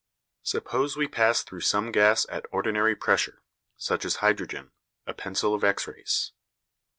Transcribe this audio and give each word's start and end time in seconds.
Suppose 0.41 0.97
we 0.97 1.07
pass 1.07 1.43
through 1.43 1.59
some 1.59 1.91
gas 1.91 2.25
at 2.27 2.47
ordinary 2.51 2.95
pressure, 2.95 3.43
such 3.77 4.03
as 4.03 4.15
hydrogen, 4.15 4.71
a 5.05 5.13
pencil 5.13 5.53
of 5.53 5.63
X 5.63 5.85
rays. 5.87 6.31